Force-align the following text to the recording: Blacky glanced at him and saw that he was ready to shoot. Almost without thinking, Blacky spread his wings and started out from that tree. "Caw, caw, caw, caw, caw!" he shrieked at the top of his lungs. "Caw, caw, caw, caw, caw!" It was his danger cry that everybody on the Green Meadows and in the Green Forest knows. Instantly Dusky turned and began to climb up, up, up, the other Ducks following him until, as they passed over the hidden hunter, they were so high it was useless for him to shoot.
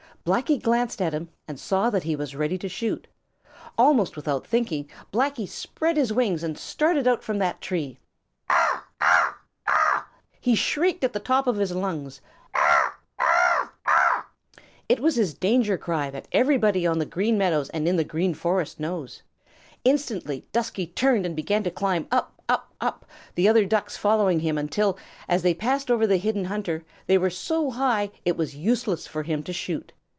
Blacky 0.23 0.61
glanced 0.61 1.01
at 1.01 1.13
him 1.13 1.29
and 1.47 1.59
saw 1.59 1.89
that 1.89 2.03
he 2.03 2.15
was 2.15 2.35
ready 2.35 2.55
to 2.59 2.69
shoot. 2.69 3.07
Almost 3.75 4.15
without 4.15 4.45
thinking, 4.45 4.87
Blacky 5.11 5.47
spread 5.47 5.97
his 5.97 6.13
wings 6.13 6.43
and 6.43 6.59
started 6.59 7.07
out 7.07 7.23
from 7.23 7.39
that 7.39 7.59
tree. 7.59 7.97
"Caw, 8.47 8.83
caw, 8.99 8.99
caw, 8.99 9.33
caw, 9.65 9.73
caw!" 9.97 10.03
he 10.39 10.53
shrieked 10.53 11.03
at 11.03 11.13
the 11.13 11.19
top 11.19 11.47
of 11.47 11.55
his 11.55 11.71
lungs. 11.71 12.21
"Caw, 12.53 12.91
caw, 13.17 13.17
caw, 13.17 13.69
caw, 13.83 14.21
caw!" 14.21 14.25
It 14.87 14.99
was 14.99 15.15
his 15.15 15.33
danger 15.33 15.75
cry 15.75 16.11
that 16.11 16.27
everybody 16.31 16.85
on 16.85 16.99
the 16.99 17.05
Green 17.07 17.35
Meadows 17.35 17.69
and 17.71 17.87
in 17.87 17.95
the 17.95 18.03
Green 18.03 18.35
Forest 18.35 18.79
knows. 18.79 19.23
Instantly 19.83 20.45
Dusky 20.51 20.85
turned 20.85 21.25
and 21.25 21.35
began 21.35 21.63
to 21.63 21.71
climb 21.71 22.07
up, 22.11 22.39
up, 22.47 22.75
up, 22.79 23.07
the 23.33 23.47
other 23.49 23.65
Ducks 23.65 23.97
following 23.97 24.41
him 24.41 24.59
until, 24.59 24.99
as 25.27 25.41
they 25.41 25.55
passed 25.55 25.89
over 25.89 26.05
the 26.05 26.17
hidden 26.17 26.45
hunter, 26.45 26.85
they 27.07 27.17
were 27.17 27.31
so 27.31 27.71
high 27.71 28.11
it 28.23 28.37
was 28.37 28.55
useless 28.55 29.07
for 29.07 29.23
him 29.23 29.41
to 29.41 29.51
shoot. 29.51 29.91